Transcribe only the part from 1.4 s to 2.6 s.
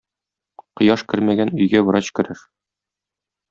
өйгә врач керер.